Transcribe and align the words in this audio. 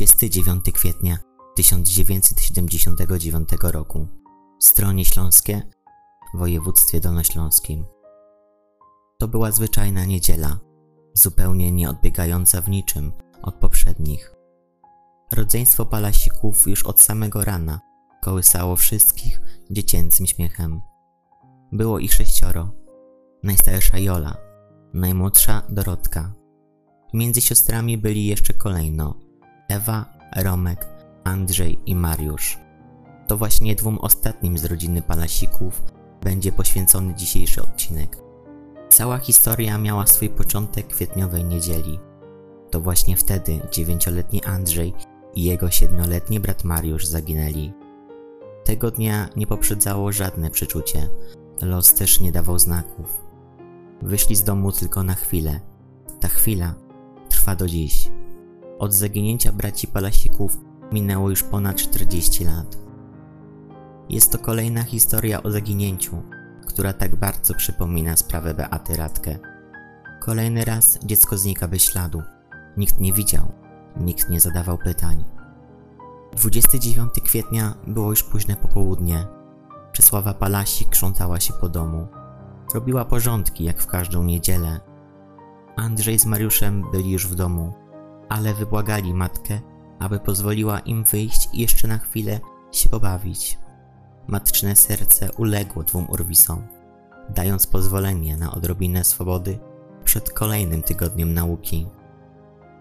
29 0.00 0.64
kwietnia 0.72 1.18
1979 1.56 3.48
roku. 3.62 4.06
Stronie 4.60 5.04
Śląskie 5.04 5.62
w 6.34 6.38
województwie 6.38 7.00
dolnośląskim. 7.00 7.84
To 9.18 9.28
była 9.28 9.52
zwyczajna 9.52 10.04
niedziela, 10.04 10.58
zupełnie 11.14 11.72
nie 11.72 11.90
odbiegająca 11.90 12.60
w 12.60 12.68
niczym 12.68 13.12
od 13.42 13.54
poprzednich. 13.54 14.34
Rodzeństwo 15.32 15.86
palasików 15.86 16.66
już 16.66 16.82
od 16.82 17.00
samego 17.00 17.44
rana 17.44 17.80
kołysało 18.22 18.76
wszystkich 18.76 19.40
dziecięcym 19.70 20.26
śmiechem. 20.26 20.80
Było 21.72 21.98
ich 21.98 22.14
sześcioro. 22.14 22.72
Najstarsza 23.42 23.98
Jola, 23.98 24.36
najmłodsza 24.94 25.62
Dorotka. 25.68 26.34
Między 27.14 27.40
siostrami 27.40 27.98
byli 27.98 28.26
jeszcze 28.26 28.54
kolejno 28.54 29.29
Ewa, 29.70 30.04
Romek, 30.36 30.86
Andrzej 31.24 31.78
i 31.86 31.96
Mariusz. 31.96 32.58
To 33.26 33.36
właśnie 33.36 33.74
dwóm 33.74 33.98
ostatnim 33.98 34.58
z 34.58 34.64
rodziny 34.64 35.02
Palasików 35.02 35.82
będzie 36.22 36.52
poświęcony 36.52 37.14
dzisiejszy 37.14 37.62
odcinek. 37.62 38.16
Cała 38.88 39.18
historia 39.18 39.78
miała 39.78 40.06
swój 40.06 40.28
początek 40.28 40.86
kwietniowej 40.86 41.44
niedzieli. 41.44 41.98
To 42.70 42.80
właśnie 42.80 43.16
wtedy 43.16 43.60
dziewięcioletni 43.72 44.44
Andrzej 44.44 44.94
i 45.34 45.44
jego 45.44 45.70
siedmioletni 45.70 46.40
brat 46.40 46.64
Mariusz 46.64 47.06
zaginęli. 47.06 47.72
Tego 48.64 48.90
dnia 48.90 49.28
nie 49.36 49.46
poprzedzało 49.46 50.12
żadne 50.12 50.50
przeczucie, 50.50 51.08
los 51.62 51.94
też 51.94 52.20
nie 52.20 52.32
dawał 52.32 52.58
znaków. 52.58 53.20
Wyszli 54.02 54.36
z 54.36 54.44
domu 54.44 54.72
tylko 54.72 55.02
na 55.02 55.14
chwilę. 55.14 55.60
Ta 56.20 56.28
chwila 56.28 56.74
trwa 57.28 57.56
do 57.56 57.66
dziś. 57.66 58.10
Od 58.80 58.92
zaginięcia 58.92 59.52
braci 59.52 59.86
Palasików 59.86 60.58
minęło 60.92 61.30
już 61.30 61.42
ponad 61.42 61.76
40 61.76 62.44
lat. 62.44 62.78
Jest 64.08 64.32
to 64.32 64.38
kolejna 64.38 64.82
historia 64.82 65.42
o 65.42 65.50
zaginięciu, 65.50 66.22
która 66.66 66.92
tak 66.92 67.16
bardzo 67.16 67.54
przypomina 67.54 68.16
sprawę 68.16 68.54
Beaty 68.54 68.96
Radkę. 68.96 69.38
Kolejny 70.20 70.64
raz 70.64 70.98
dziecko 71.04 71.38
znika 71.38 71.68
bez 71.68 71.82
śladu. 71.82 72.22
Nikt 72.76 73.00
nie 73.00 73.12
widział, 73.12 73.52
nikt 73.96 74.28
nie 74.28 74.40
zadawał 74.40 74.78
pytań. 74.78 75.24
29 76.36 77.10
kwietnia 77.24 77.74
było 77.86 78.10
już 78.10 78.22
późne 78.22 78.56
popołudnie. 78.56 79.26
Czesława 79.92 80.34
Palasik 80.34 80.88
krzątała 80.88 81.40
się 81.40 81.52
po 81.52 81.68
domu. 81.68 82.08
Robiła 82.74 83.04
porządki 83.04 83.64
jak 83.64 83.82
w 83.82 83.86
każdą 83.86 84.24
niedzielę. 84.24 84.80
Andrzej 85.76 86.18
z 86.18 86.26
Mariuszem 86.26 86.90
byli 86.92 87.10
już 87.10 87.26
w 87.26 87.34
domu, 87.34 87.72
ale 88.30 88.54
wybłagali 88.54 89.14
matkę, 89.14 89.60
aby 89.98 90.20
pozwoliła 90.20 90.78
im 90.78 91.04
wyjść 91.04 91.48
i 91.52 91.60
jeszcze 91.60 91.88
na 91.88 91.98
chwilę 91.98 92.40
się 92.72 92.88
pobawić. 92.88 93.58
Matczne 94.28 94.76
serce 94.76 95.32
uległo 95.32 95.82
dwóm 95.82 96.06
urwisom, 96.10 96.66
dając 97.34 97.66
pozwolenie 97.66 98.36
na 98.36 98.54
odrobinę 98.54 99.04
swobody 99.04 99.58
przed 100.04 100.30
kolejnym 100.32 100.82
tygodniem 100.82 101.34
nauki. 101.34 101.86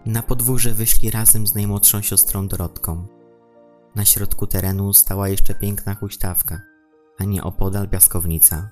Na 0.06 0.22
podwórze 0.22 0.74
wyszli 0.74 1.12
razem 1.12 1.48
z 1.48 1.56
najmłodszą 1.56 2.02
siostrą 2.02 2.48
Dorotką. 2.48 3.08
Na 3.96 4.06
środku 4.06 4.48
terenu 4.48 4.94
stała 4.94 5.30
jeszcze 5.30 5.56
piękna 5.56 5.96
huśtawka, 5.96 6.62
a 7.20 7.24
nie 7.24 7.44
opodal 7.44 7.90
piaskownica. 7.90 8.70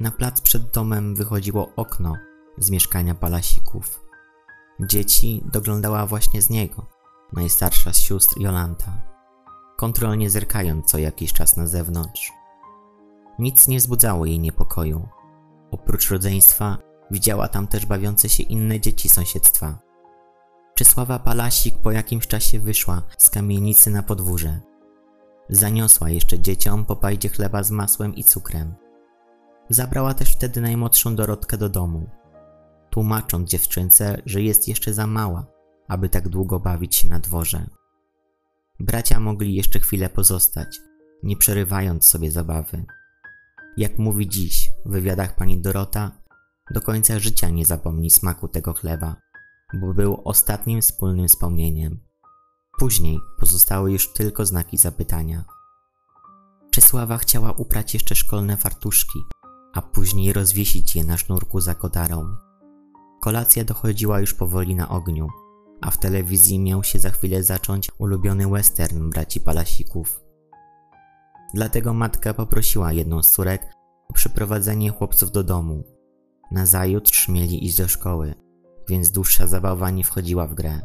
Na 0.00 0.10
plac 0.10 0.40
przed 0.40 0.70
domem 0.70 1.14
wychodziło 1.14 1.72
okno 1.76 2.16
z 2.58 2.70
mieszkania 2.70 3.14
palasików. 3.14 4.11
Dzieci 4.80 5.44
doglądała 5.52 6.06
właśnie 6.06 6.42
z 6.42 6.50
niego, 6.50 6.86
najstarsza 7.32 7.92
z 7.92 7.98
sióstr 7.98 8.40
Jolanta, 8.40 9.02
kontrolnie 9.76 10.30
zerkając 10.30 10.86
co 10.86 10.98
jakiś 10.98 11.32
czas 11.32 11.56
na 11.56 11.66
zewnątrz. 11.66 12.32
Nic 13.38 13.68
nie 13.68 13.78
wzbudzało 13.78 14.26
jej 14.26 14.38
niepokoju. 14.38 15.08
Oprócz 15.70 16.10
rodzeństwa 16.10 16.78
widziała 17.10 17.48
tam 17.48 17.66
też 17.66 17.86
bawiące 17.86 18.28
się 18.28 18.42
inne 18.42 18.80
dzieci 18.80 19.08
sąsiedztwa. 19.08 19.78
Czesława 20.74 21.18
Palasik 21.18 21.78
po 21.78 21.92
jakimś 21.92 22.26
czasie 22.26 22.58
wyszła 22.58 23.02
z 23.18 23.30
kamienicy 23.30 23.90
na 23.90 24.02
podwórze. 24.02 24.60
Zaniosła 25.48 26.10
jeszcze 26.10 26.40
dzieciom 26.40 26.84
po 26.84 26.96
pajdzie 26.96 27.28
chleba 27.28 27.62
z 27.62 27.70
masłem 27.70 28.14
i 28.14 28.24
cukrem. 28.24 28.74
Zabrała 29.68 30.14
też 30.14 30.32
wtedy 30.32 30.60
najmłodszą 30.60 31.16
Dorotkę 31.16 31.58
do 31.58 31.68
domu, 31.68 32.10
tłumacząc 32.92 33.50
dziewczynce, 33.50 34.22
że 34.26 34.42
jest 34.42 34.68
jeszcze 34.68 34.94
za 34.94 35.06
mała, 35.06 35.46
aby 35.88 36.08
tak 36.08 36.28
długo 36.28 36.60
bawić 36.60 36.96
się 36.96 37.08
na 37.08 37.18
dworze. 37.18 37.66
Bracia 38.80 39.20
mogli 39.20 39.54
jeszcze 39.54 39.80
chwilę 39.80 40.08
pozostać, 40.08 40.80
nie 41.22 41.36
przerywając 41.36 42.08
sobie 42.08 42.30
zabawy. 42.30 42.84
Jak 43.76 43.98
mówi 43.98 44.28
dziś 44.28 44.70
w 44.86 44.90
wywiadach 44.90 45.36
pani 45.36 45.60
Dorota, 45.60 46.10
do 46.70 46.80
końca 46.80 47.18
życia 47.18 47.48
nie 47.48 47.66
zapomni 47.66 48.10
smaku 48.10 48.48
tego 48.48 48.72
chleba, 48.72 49.16
bo 49.74 49.94
był 49.94 50.22
ostatnim 50.24 50.82
wspólnym 50.82 51.28
wspomnieniem. 51.28 52.00
Później 52.78 53.18
pozostały 53.38 53.92
już 53.92 54.12
tylko 54.12 54.46
znaki 54.46 54.78
zapytania. 54.78 55.44
Czesława 56.70 57.18
chciała 57.18 57.52
uprać 57.52 57.94
jeszcze 57.94 58.14
szkolne 58.14 58.56
fartuszki, 58.56 59.18
a 59.74 59.82
później 59.82 60.32
rozwiesić 60.32 60.96
je 60.96 61.04
na 61.04 61.18
sznurku 61.18 61.60
za 61.60 61.74
kotarą. 61.74 62.51
Kolacja 63.22 63.64
dochodziła 63.64 64.20
już 64.20 64.34
powoli 64.34 64.74
na 64.74 64.88
ogniu, 64.88 65.28
a 65.80 65.90
w 65.90 65.98
telewizji 65.98 66.58
miał 66.58 66.84
się 66.84 66.98
za 66.98 67.10
chwilę 67.10 67.42
zacząć 67.42 67.90
ulubiony 67.98 68.48
western 68.48 69.10
braci 69.10 69.40
Palasików. 69.40 70.20
Dlatego 71.54 71.94
matka 71.94 72.34
poprosiła 72.34 72.92
jedną 72.92 73.22
z 73.22 73.30
córek 73.30 73.72
o 74.08 74.12
przyprowadzenie 74.12 74.90
chłopców 74.90 75.32
do 75.32 75.42
domu. 75.44 75.84
Nazajutrz 76.50 77.28
mieli 77.28 77.66
iść 77.66 77.76
do 77.76 77.88
szkoły, 77.88 78.34
więc 78.88 79.12
dłuższa 79.12 79.46
zabawa 79.46 79.90
nie 79.90 80.04
wchodziła 80.04 80.46
w 80.46 80.54
grę. 80.54 80.80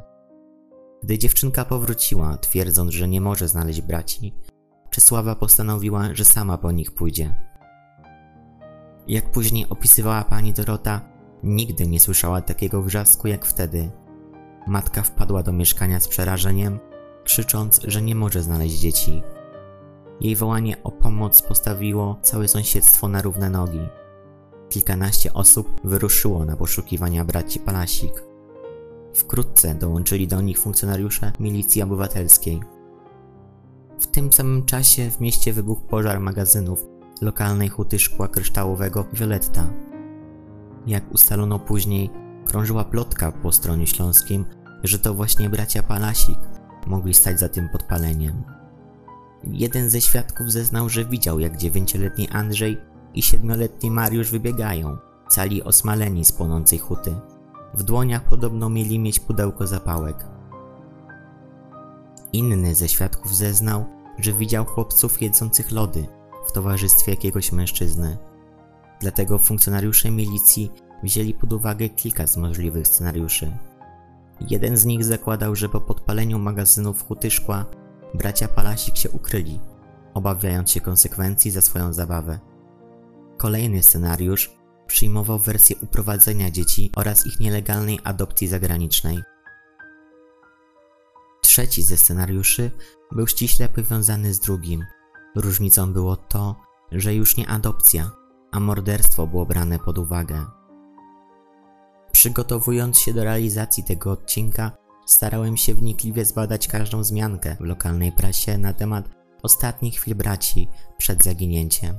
Gdy 1.03 1.17
dziewczynka 1.17 1.65
powróciła, 1.65 2.37
twierdząc, 2.37 2.93
że 2.93 3.07
nie 3.07 3.21
może 3.21 3.47
znaleźć 3.47 3.81
braci, 3.81 4.33
Czesława 4.89 5.35
postanowiła, 5.35 6.15
że 6.15 6.25
sama 6.25 6.57
po 6.57 6.71
nich 6.71 6.91
pójdzie. 6.91 7.35
Jak 9.07 9.31
później 9.31 9.69
opisywała 9.69 10.23
pani 10.23 10.53
Dorota, 10.53 11.16
nigdy 11.43 11.87
nie 11.87 11.99
słyszała 11.99 12.41
takiego 12.41 12.81
wrzasku 12.81 13.27
jak 13.27 13.45
wtedy. 13.45 13.91
Matka 14.67 15.01
wpadła 15.01 15.43
do 15.43 15.53
mieszkania 15.53 15.99
z 15.99 16.07
przerażeniem, 16.07 16.79
krzycząc, 17.23 17.81
że 17.83 18.01
nie 18.01 18.15
może 18.15 18.43
znaleźć 18.43 18.75
dzieci. 18.75 19.23
Jej 20.21 20.35
wołanie 20.35 20.83
o 20.83 20.91
pomoc 20.91 21.41
postawiło 21.41 22.19
całe 22.21 22.47
sąsiedztwo 22.47 23.07
na 23.07 23.21
równe 23.21 23.49
nogi. 23.49 23.87
Kilkanaście 24.69 25.33
osób 25.33 25.81
wyruszyło 25.83 26.45
na 26.45 26.55
poszukiwania 26.55 27.25
braci 27.25 27.59
Palasik. 27.59 28.23
Wkrótce 29.13 29.75
dołączyli 29.75 30.27
do 30.27 30.41
nich 30.41 30.59
funkcjonariusze 30.59 31.31
milicji 31.39 31.81
obywatelskiej. 31.81 32.59
W 33.99 34.07
tym 34.07 34.33
samym 34.33 34.65
czasie 34.65 35.11
w 35.11 35.19
mieście 35.19 35.53
wybuchł 35.53 35.81
pożar 35.81 36.19
magazynów 36.19 36.85
lokalnej 37.21 37.69
huty 37.69 37.99
szkła 37.99 38.27
kryształowego 38.27 39.05
Violetta. 39.13 39.67
Jak 40.87 41.11
ustalono 41.11 41.59
później, 41.59 42.09
krążyła 42.45 42.83
plotka 42.83 43.31
po 43.31 43.51
stronie 43.51 43.87
śląskim, 43.87 44.45
że 44.83 44.99
to 44.99 45.13
właśnie 45.13 45.49
bracia 45.49 45.83
Palasik 45.83 46.39
mogli 46.87 47.13
stać 47.13 47.39
za 47.39 47.49
tym 47.49 47.69
podpaleniem. 47.69 48.43
Jeden 49.43 49.89
ze 49.89 50.01
świadków 50.01 50.51
zeznał, 50.51 50.89
że 50.89 51.05
widział 51.05 51.39
jak 51.39 51.57
dziewięcioletni 51.57 52.29
Andrzej 52.29 52.77
i 53.13 53.21
siedmioletni 53.21 53.91
Mariusz 53.91 54.31
wybiegają, 54.31 54.97
cali 55.29 55.63
osmaleni 55.63 56.25
z 56.25 56.31
płonącej 56.31 56.79
huty. 56.79 57.15
W 57.73 57.83
dłoniach 57.83 58.23
podobno 58.23 58.69
mieli 58.69 58.99
mieć 58.99 59.19
pudełko 59.19 59.67
zapałek. 59.67 60.25
Inny 62.33 62.75
ze 62.75 62.87
świadków 62.87 63.35
zeznał, 63.35 63.85
że 64.19 64.33
widział 64.33 64.65
chłopców 64.65 65.21
jedzących 65.21 65.71
lody 65.71 66.07
w 66.47 66.51
towarzystwie 66.51 67.11
jakiegoś 67.11 67.51
mężczyzny. 67.51 68.17
Dlatego 68.99 69.37
funkcjonariusze 69.37 70.11
milicji 70.11 70.71
wzięli 71.03 71.33
pod 71.33 71.53
uwagę 71.53 71.89
kilka 71.89 72.27
z 72.27 72.37
możliwych 72.37 72.87
scenariuszy. 72.87 73.57
Jeden 74.49 74.77
z 74.77 74.85
nich 74.85 75.03
zakładał, 75.03 75.55
że 75.55 75.69
po 75.69 75.81
podpaleniu 75.81 76.39
magazynów 76.39 77.07
huty 77.07 77.31
szkła 77.31 77.65
bracia 78.13 78.47
Palasik 78.47 78.97
się 78.97 79.09
ukryli, 79.09 79.59
obawiając 80.13 80.71
się 80.71 80.81
konsekwencji 80.81 81.51
za 81.51 81.61
swoją 81.61 81.93
zabawę. 81.93 82.39
Kolejny 83.37 83.83
scenariusz 83.83 84.51
przyjmował 84.87 85.39
wersję 85.39 85.75
uprowadzenia 85.81 86.51
dzieci 86.51 86.91
oraz 86.95 87.27
ich 87.27 87.39
nielegalnej 87.39 87.99
adopcji 88.03 88.47
zagranicznej. 88.47 89.19
Trzeci 91.41 91.83
ze 91.83 91.97
scenariuszy 91.97 92.71
był 93.11 93.27
ściśle 93.27 93.69
powiązany 93.69 94.33
z 94.33 94.39
drugim. 94.39 94.85
Różnicą 95.35 95.93
było 95.93 96.15
to, 96.15 96.55
że 96.91 97.15
już 97.15 97.37
nie 97.37 97.47
adopcja, 97.47 98.11
a 98.51 98.59
morderstwo 98.59 99.27
było 99.27 99.45
brane 99.45 99.79
pod 99.79 99.97
uwagę. 99.97 100.45
Przygotowując 102.11 102.99
się 102.99 103.13
do 103.13 103.23
realizacji 103.23 103.83
tego 103.83 104.11
odcinka, 104.11 104.71
Starałem 105.07 105.57
się 105.57 105.73
wnikliwie 105.73 106.25
zbadać 106.25 106.67
każdą 106.67 107.03
zmiankę 107.03 107.55
w 107.59 107.63
lokalnej 107.63 108.11
prasie 108.11 108.57
na 108.57 108.73
temat 108.73 109.09
ostatnich 109.43 109.95
chwil 109.95 110.15
braci 110.15 110.67
przed 110.97 111.23
zaginięciem. 111.23 111.95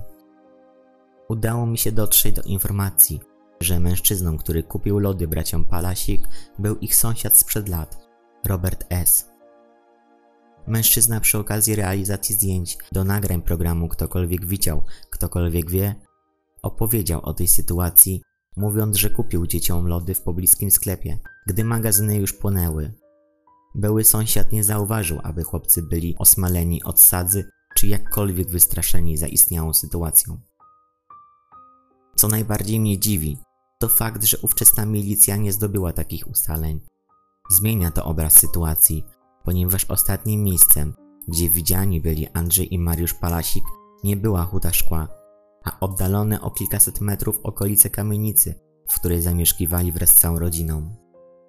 Udało 1.29 1.67
mi 1.67 1.79
się 1.79 1.93
dotrzeć 1.93 2.35
do 2.35 2.43
informacji, 2.43 3.21
że 3.61 3.81
mężczyzną, 3.81 4.39
który 4.39 4.63
kupił 4.63 4.99
lody 4.99 5.29
braciom 5.29 5.65
Palasik, 5.65 6.29
był 6.59 6.77
ich 6.77 6.97
sąsiad 6.97 7.37
sprzed 7.37 7.69
lat, 7.69 8.09
Robert 8.47 8.85
S. 8.91 9.31
Mężczyzna 10.67 11.21
przy 11.21 11.39
okazji 11.39 11.77
realizacji 11.77 12.35
zdjęć 12.35 12.79
do 12.93 13.05
nagrań 13.05 13.43
programu 13.43 13.89
Ktokolwiek 13.89 14.47
widział, 14.47 14.83
ktokolwiek 15.11 15.71
wie, 15.71 15.95
opowiedział 16.63 17.21
o 17.21 17.35
tej 17.35 17.49
sytuacji, 17.49 18.23
mówiąc, 18.57 18.97
że 18.97 19.11
kupił 19.11 19.47
dzieciom 19.47 19.87
lody 19.87 20.15
w 20.15 20.23
pobliskim 20.23 20.71
sklepie, 20.71 21.19
gdy 21.47 21.65
magazyny 21.65 22.17
już 22.17 22.33
płonęły. 22.33 22.93
Były 23.75 24.05
sąsiad 24.05 24.53
nie 24.53 24.65
zauważył, 24.65 25.19
aby 25.23 25.43
chłopcy 25.43 25.83
byli 25.83 26.17
osmaleni 26.19 26.83
od 26.83 27.01
sadzy, 27.01 27.51
czy 27.75 27.87
jakkolwiek 27.87 28.51
wystraszeni 28.51 29.17
zaistniałą 29.17 29.75
sytuacją. 29.75 30.41
Co 32.17 32.29
najbardziej 32.29 32.81
mnie 32.81 32.99
dziwi, 32.99 33.39
to 33.79 33.89
fakt, 33.89 34.25
że 34.25 34.39
ówczesna 34.39 34.87
milicja 34.87 35.37
nie 35.37 35.53
zdobyła 35.53 35.93
takich 35.93 36.29
ustaleń. 36.29 36.81
Zmienia 37.51 37.91
to 37.91 38.05
obraz 38.05 38.33
sytuacji, 38.33 39.05
ponieważ 39.45 39.85
ostatnim 39.85 40.45
miejscem, 40.45 40.95
gdzie 41.29 41.49
widziani 41.51 42.01
byli 42.01 42.29
Andrzej 42.29 42.75
i 42.75 42.79
Mariusz 42.79 43.15
Palasik, 43.15 43.65
nie 44.05 44.17
była 44.17 44.45
huta 44.45 44.73
szkła, 44.73 45.09
a 45.69 45.81
oddalone 45.81 46.41
o 46.41 46.51
kilkaset 46.51 47.01
metrów 47.01 47.41
okolice 47.43 47.91
kamienicy, 47.91 48.55
w 48.89 48.95
której 48.95 49.23
zamieszkiwali 49.23 49.93
wraz 49.93 50.11
z 50.11 50.15
całą 50.15 50.39
rodziną. 50.39 50.95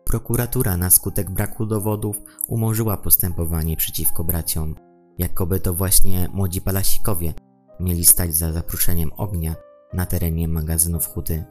Prokuratura 0.06 0.78
na 0.78 0.90
skutek 0.90 1.30
braku 1.30 1.66
dowodów 1.66 2.22
umorzyła 2.48 2.98
postępowanie 2.98 3.78
przeciwko 3.78 4.24
braciom, 4.24 4.76
jakoby 5.18 5.60
to 5.60 5.74
właśnie 5.74 6.30
młodzi 6.34 6.62
palasikowie 6.62 7.34
mieli 7.80 8.06
stać 8.06 8.36
za 8.36 8.52
zapruszeniem 8.52 9.12
ognia 9.18 9.56
na 9.94 10.06
terenie 10.06 10.48
magazynów 10.48 11.08
huty. 11.08 11.46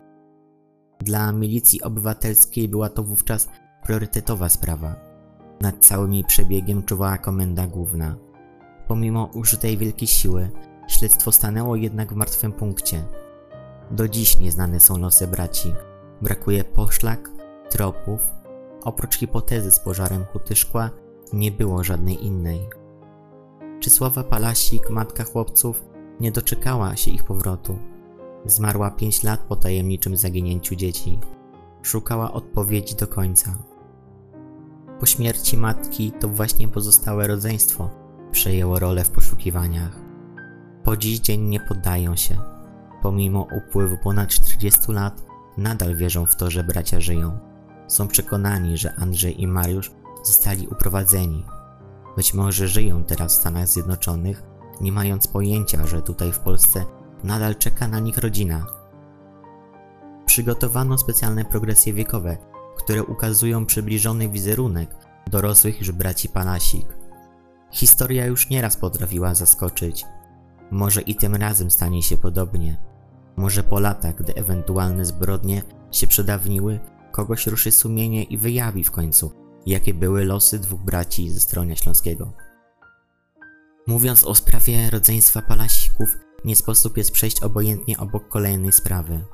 Dla 1.00 1.32
milicji 1.32 1.82
obywatelskiej 1.82 2.69
była 2.69 2.88
to 2.88 3.03
wówczas 3.03 3.49
priorytetowa 3.82 4.49
sprawa. 4.49 4.94
Nad 5.61 5.87
całym 5.87 6.14
jej 6.14 6.25
przebiegiem 6.25 6.82
czuwała 6.82 7.19
komenda 7.19 7.67
główna. 7.67 8.17
Pomimo 8.88 9.31
użytej 9.35 9.79
wielkiej 9.79 10.09
siły, 10.09 10.50
śledztwo 10.88 11.32
stanęło 11.32 11.76
jednak 11.76 12.12
w 12.12 12.17
martwym 12.17 12.52
punkcie. 12.52 13.05
Do 13.90 14.08
dziś 14.08 14.38
nieznane 14.38 14.81
są 14.81 14.99
losy 14.99 15.26
braci. 15.26 15.75
Brakuje 16.23 16.64
poszlak, 16.64 17.31
tropów. 17.70 18.31
Oprócz 18.82 19.19
hipotezy 19.19 19.70
z 19.70 19.79
pożarem 19.79 20.25
huty 20.25 20.56
szkła, 20.56 20.90
nie 21.32 21.50
było 21.50 21.85
żadnej 21.85 22.25
innej. 22.25 22.69
Czysława 23.81 24.25
Palasik, 24.25 24.90
matka 24.90 25.25
chłopców, 25.25 25.85
nie 26.20 26.32
doczekała 26.32 26.96
się 26.96 27.11
ich 27.11 27.25
powrotu. 27.25 27.79
Zmarła 28.46 28.90
pięć 28.90 29.23
lat 29.23 29.40
po 29.40 29.56
tajemniczym 29.56 30.17
zaginięciu 30.17 30.75
dzieci. 30.75 31.19
Szukała 31.82 32.32
odpowiedzi 32.32 32.94
do 32.94 33.06
końca. 33.06 33.58
Po 35.00 35.06
śmierci 35.06 35.56
matki 35.56 36.12
to 36.20 36.29
właśnie 36.29 36.69
pozostałe 36.69 37.26
rodzeństwo 37.26 37.90
przejęło 38.32 38.79
rolę 38.79 39.05
w 39.05 39.11
poszukiwaniach. 39.11 40.07
Po 40.88 40.96
dziś 40.96 41.20
dzień 41.20 41.40
nie 41.40 41.61
poddają 41.61 42.17
się. 42.17 42.37
Pomimo 43.02 43.46
upływu 43.56 43.96
ponad 43.99 44.29
40 44.29 44.93
lat, 44.93 45.25
nadal 45.56 45.96
wierzą 45.96 46.26
w 46.26 46.37
to, 46.37 46.50
że 46.50 46.64
bracia 46.64 47.00
żyją. 47.00 47.38
Są 47.88 48.08
przekonani, 48.08 48.79
że 48.79 48.94
Andrzej 48.94 49.43
i 49.43 49.46
Mariusz 49.46 49.90
zostali 50.25 50.69
uprowadzeni. 50.69 51.44
Być 52.17 52.35
może 52.35 52.69
żyją 52.69 53.05
teraz 53.05 53.32
w 53.32 53.40
Stanach 53.40 53.69
Zjednoczonych, 53.69 54.43
nie 54.81 54.93
mając 54.93 55.29
pojęcia, 55.29 55.87
że 55.87 56.02
tutaj 56.02 56.32
w 56.32 56.38
Polsce 56.38 56.85
nadal 57.25 57.56
czeka 57.56 57.88
na 57.88 57.99
nich 57.99 58.19
rodzina. 58.19 58.67
Przygotowano 60.26 60.99
specjalne 60.99 61.44
progresje 61.44 61.93
wiekowe, 61.93 62.37
które 62.76 63.05
ukazują 63.05 63.67
przybliżony 63.67 64.29
wizerunek 64.29 64.90
dorosłych 65.31 65.79
już 65.79 65.93
braci 65.93 66.29
Palasik. 66.29 66.87
Historia 67.73 68.26
już 68.26 68.50
nieraz 68.50 68.76
potrafiła 68.76 69.35
zaskoczyć. 69.35 70.05
Może 70.70 71.00
i 71.00 71.15
tym 71.15 71.35
razem 71.35 71.70
stanie 71.70 72.03
się 72.03 72.17
podobnie. 72.17 72.76
Może 73.37 73.62
po 73.62 73.81
latach, 73.81 74.15
gdy 74.15 74.35
ewentualne 74.35 75.05
zbrodnie 75.05 75.62
się 75.91 76.06
przedawniły, 76.06 76.81
kogoś 77.12 77.47
ruszy 77.47 77.73
sumienie 77.73 78.25
i 78.25 78.38
wyjawi 78.38 78.85
w 78.85 78.91
końcu, 78.91 79.32
jakie 79.67 79.94
były 79.94 80.25
losy 80.25 80.59
dwóch 80.59 80.81
braci 80.81 81.31
ze 81.31 81.41
strony 81.41 81.76
śląskiego. 81.76 82.32
Mówiąc 83.87 84.25
o 84.25 84.35
sprawie 84.35 84.91
rodzeństwa 84.91 85.43
Palasików, 85.43 86.09
nie 86.44 86.56
sposób 86.56 86.97
jest 86.97 87.12
przejść 87.12 87.43
obojętnie 87.43 87.99
obok 87.99 88.29
kolejnej 88.29 88.73
sprawy. 88.73 89.25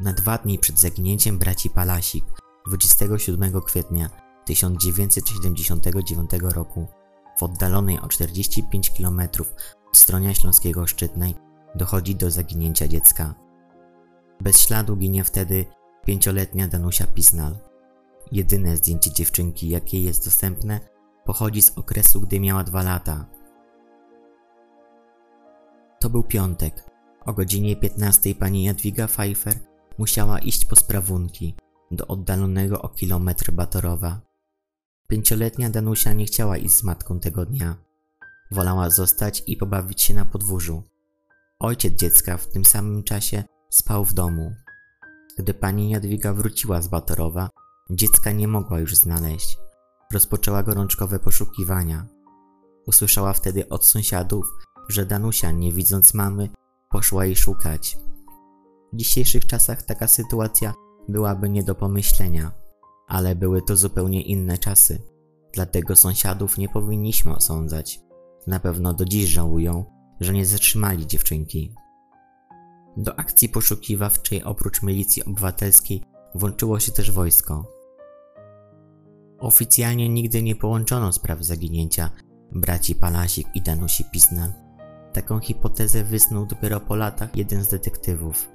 Na 0.00 0.12
dwa 0.12 0.38
dni 0.38 0.58
przed 0.58 0.80
zaginięciem 0.80 1.38
braci 1.38 1.70
Palasik, 1.70 2.24
27 2.66 3.60
kwietnia 3.60 4.10
1979 4.44 6.30
roku, 6.40 6.86
w 7.38 7.42
oddalonej 7.42 8.00
o 8.00 8.08
45 8.08 8.90
km 8.90 9.20
od 9.88 9.96
stronie 9.96 10.34
śląskiego 10.34 10.86
Szczytnej, 10.86 11.34
dochodzi 11.74 12.14
do 12.14 12.30
zaginięcia 12.30 12.88
dziecka. 12.88 13.34
Bez 14.40 14.60
śladu 14.60 14.96
ginie 14.96 15.24
wtedy 15.24 15.64
pięcioletnia 16.04 16.68
Danusia 16.68 17.06
Pisnal. 17.06 17.56
Jedyne 18.32 18.76
zdjęcie 18.76 19.12
dziewczynki, 19.12 19.68
jakie 19.68 20.00
jest 20.00 20.24
dostępne, 20.24 20.80
pochodzi 21.24 21.62
z 21.62 21.78
okresu, 21.78 22.20
gdy 22.20 22.40
miała 22.40 22.64
dwa 22.64 22.82
lata. 22.82 23.26
To 26.00 26.10
był 26.10 26.22
piątek. 26.22 26.90
O 27.26 27.32
godzinie 27.32 27.76
15 27.76 28.34
pani 28.34 28.64
Jadwiga 28.64 29.06
Pfeiffer 29.06 29.54
musiała 29.98 30.38
iść 30.38 30.64
po 30.64 30.76
sprawunki 30.76 31.54
do 31.90 32.06
oddalonego 32.06 32.82
o 32.82 32.88
kilometr 32.88 33.52
Batorowa. 33.52 34.20
Pięcioletnia 35.08 35.70
Danusia 35.70 36.12
nie 36.12 36.24
chciała 36.24 36.56
iść 36.56 36.74
z 36.74 36.84
matką 36.84 37.20
tego 37.20 37.46
dnia. 37.46 37.76
Wolała 38.50 38.90
zostać 38.90 39.42
i 39.46 39.56
pobawić 39.56 40.02
się 40.02 40.14
na 40.14 40.24
podwórzu. 40.24 40.82
Ojciec 41.58 41.94
dziecka 41.94 42.36
w 42.36 42.48
tym 42.48 42.64
samym 42.64 43.02
czasie 43.02 43.44
spał 43.70 44.04
w 44.04 44.12
domu. 44.12 44.54
Gdy 45.38 45.54
pani 45.54 45.90
Jadwiga 45.90 46.32
wróciła 46.32 46.82
z 46.82 46.88
Batorowa, 46.88 47.50
dziecka 47.90 48.32
nie 48.32 48.48
mogła 48.48 48.80
już 48.80 48.96
znaleźć. 48.96 49.58
Rozpoczęła 50.12 50.62
gorączkowe 50.62 51.18
poszukiwania. 51.18 52.06
Usłyszała 52.86 53.32
wtedy 53.32 53.68
od 53.68 53.86
sąsiadów, 53.86 54.46
że 54.88 55.06
Danusia, 55.06 55.50
nie 55.50 55.72
widząc 55.72 56.14
mamy, 56.14 56.48
poszła 56.90 57.24
jej 57.24 57.36
szukać. 57.36 57.98
W 58.92 58.96
dzisiejszych 58.96 59.46
czasach 59.46 59.82
taka 59.82 60.08
sytuacja 60.08 60.74
byłaby 61.08 61.48
nie 61.48 61.62
do 61.62 61.74
pomyślenia, 61.74 62.52
ale 63.06 63.36
były 63.36 63.62
to 63.62 63.76
zupełnie 63.76 64.22
inne 64.22 64.58
czasy. 64.58 65.02
Dlatego 65.52 65.96
sąsiadów 65.96 66.58
nie 66.58 66.68
powinniśmy 66.68 67.36
osądzać. 67.36 68.00
Na 68.46 68.60
pewno 68.60 68.94
do 68.94 69.04
dziś 69.04 69.24
żałują, 69.24 69.84
że 70.20 70.32
nie 70.32 70.46
zatrzymali 70.46 71.06
dziewczynki. 71.06 71.74
Do 72.96 73.18
akcji 73.18 73.48
poszukiwawczej 73.48 74.44
oprócz 74.44 74.82
milicji 74.82 75.24
obywatelskiej 75.24 76.02
włączyło 76.34 76.80
się 76.80 76.92
też 76.92 77.10
wojsko. 77.10 77.66
Oficjalnie 79.38 80.08
nigdy 80.08 80.42
nie 80.42 80.56
połączono 80.56 81.12
spraw 81.12 81.42
zaginięcia 81.42 82.10
braci 82.52 82.94
Palasik 82.94 83.48
i 83.54 83.62
Danusi 83.62 84.04
Pisnal. 84.12 84.52
Taką 85.12 85.40
hipotezę 85.40 86.04
wysnuł 86.04 86.46
dopiero 86.46 86.80
po 86.80 86.96
latach 86.96 87.36
jeden 87.36 87.64
z 87.64 87.68
detektywów, 87.68 88.48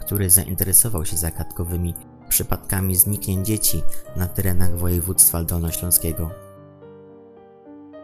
który 0.00 0.30
zainteresował 0.30 1.04
się 1.04 1.16
zagadkowymi 1.16 1.94
przypadkami 2.32 2.96
zniknięć 2.96 3.46
dzieci 3.46 3.82
na 4.16 4.26
terenach 4.26 4.78
województwa 4.78 5.44
dolnośląskiego. 5.44 6.30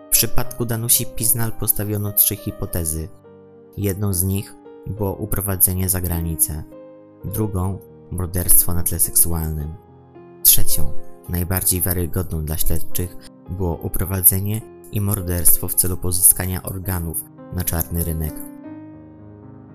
W 0.07 0.11
przypadku 0.11 0.65
Danusi 0.65 1.07
Piznal 1.07 1.53
postawiono 1.53 2.13
trzy 2.13 2.37
hipotezy. 2.37 3.09
Jedną 3.77 4.13
z 4.13 4.23
nich 4.23 4.55
było 4.87 5.15
uprowadzenie 5.15 5.89
za 5.89 6.01
granicę, 6.01 6.65
drugą 7.25 7.79
morderstwo 8.11 8.75
na 8.75 8.83
tle 8.83 8.99
seksualnym, 8.99 9.75
trzecią, 10.43 10.93
najbardziej 11.29 11.81
wiarygodną 11.81 12.45
dla 12.45 12.57
śledczych, 12.57 13.17
było 13.51 13.77
uprowadzenie 13.77 14.61
i 14.93 15.01
morderstwo 15.01 15.69
w 15.69 15.75
celu 15.75 15.97
pozyskania 15.97 16.63
organów 16.63 17.25
na 17.53 17.65
czarny 17.65 18.05
rynek. 18.05 18.35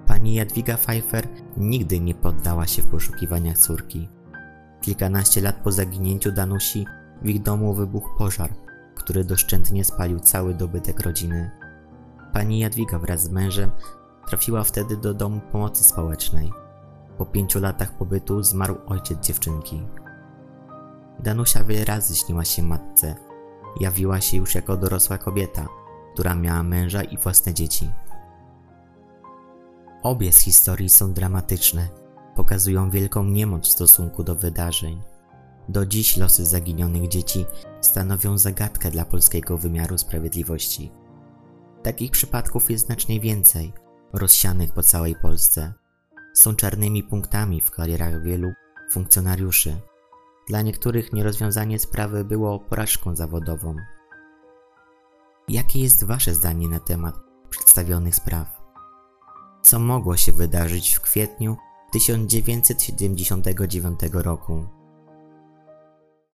Pani 0.08 0.34
Jadwiga 0.34 0.78
Pfeiffer 0.78 1.28
nigdy 1.58 2.00
nie 2.00 2.16
poddała 2.16 2.68
się 2.68 2.82
w 2.82 2.88
poszukiwaniach 2.88 3.58
córki. 3.58 4.10
Kilkanaście 4.84 5.42
lat 5.42 5.56
po 5.56 5.72
zaginięciu 5.72 6.32
Danusi 6.32 6.86
w 7.22 7.30
ich 7.30 7.42
domu 7.42 7.74
wybuchł 7.74 8.18
pożar, 8.18 8.50
który 8.96 9.24
doszczętnie 9.24 9.84
spalił 9.86 10.20
cały 10.20 10.54
dobytek 10.54 11.00
rodziny. 11.00 11.52
Pani 12.34 12.60
Jadwiga 12.60 13.00
wraz 13.00 13.24
z 13.24 13.30
mężem 13.30 13.72
trafiła 14.28 14.64
wtedy 14.64 14.98
do 14.98 15.14
domu 15.14 15.42
pomocy 15.52 15.84
społecznej. 15.84 16.52
Po 17.18 17.26
pięciu 17.26 17.60
latach 17.60 17.98
pobytu 17.98 18.44
zmarł 18.44 18.76
ojciec 18.88 19.20
dziewczynki. 19.20 19.82
Danusia 21.20 21.64
wiele 21.64 21.86
razy 21.86 22.16
śniła 22.16 22.46
się 22.46 22.64
matce. 22.64 23.16
Jawiła 23.80 24.22
się 24.22 24.38
już 24.38 24.56
jako 24.56 24.78
dorosła 24.78 25.18
kobieta, 25.18 25.68
która 26.14 26.36
miała 26.36 26.64
męża 26.64 27.04
i 27.04 27.18
własne 27.18 27.54
dzieci. 27.54 27.90
Obie 30.04 30.32
z 30.32 30.40
historii 30.40 30.90
są 30.90 31.14
dramatyczne, 31.14 31.88
pokazują 32.36 32.90
wielką 32.90 33.24
niemoc 33.24 33.68
w 33.68 33.72
stosunku 33.72 34.24
do 34.24 34.36
wydarzeń. 34.36 35.02
Do 35.70 35.86
dziś 35.86 36.18
losy 36.18 36.46
zaginionych 36.46 37.08
dzieci 37.08 37.46
stanowią 37.82 38.38
zagadkę 38.38 38.92
dla 38.92 39.06
polskiego 39.06 39.58
wymiaru 39.58 39.98
sprawiedliwości. 39.98 40.92
Takich 41.84 42.12
przypadków 42.12 42.72
jest 42.72 42.86
znacznie 42.86 43.20
więcej, 43.20 43.74
rozsianych 44.14 44.74
po 44.74 44.84
całej 44.84 45.16
Polsce. 45.16 45.74
Są 46.34 46.56
czarnymi 46.56 47.04
punktami 47.04 47.62
w 47.62 47.72
karierach 47.72 48.24
wielu 48.24 48.54
funkcjonariuszy. 48.92 49.76
Dla 50.48 50.62
niektórych 50.62 51.14
nierozwiązanie 51.14 51.80
sprawy 51.80 52.26
było 52.26 52.60
porażką 52.60 53.16
zawodową. 53.16 53.76
Jakie 55.48 55.80
jest 55.80 56.04
Wasze 56.04 56.34
zdanie 56.34 56.70
na 56.70 56.80
temat 56.80 57.16
przedstawionych 57.50 58.16
spraw? 58.16 58.62
Co 59.62 59.80
mogło 59.80 60.18
się 60.18 60.32
wydarzyć 60.32 60.94
w 60.94 61.02
kwietniu 61.02 61.58
1979 61.94 64.22
roku? 64.22 64.83